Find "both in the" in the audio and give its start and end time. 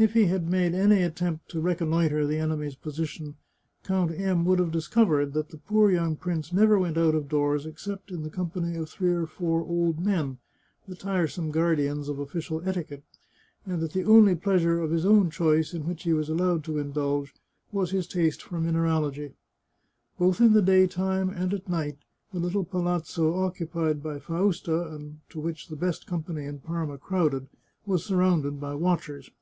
20.16-20.62